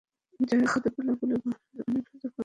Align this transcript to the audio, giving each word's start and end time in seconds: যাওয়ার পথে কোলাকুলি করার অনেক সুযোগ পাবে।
যাওয়ার 0.39 0.67
পথে 0.73 0.89
কোলাকুলি 0.95 1.35
করার 1.37 1.59
অনেক 1.87 2.03
সুযোগ 2.11 2.31
পাবে। 2.31 2.39